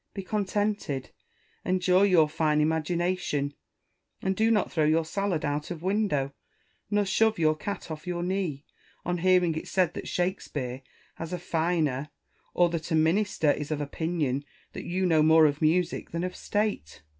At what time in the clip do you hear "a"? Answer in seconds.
11.33-11.37, 12.89-12.95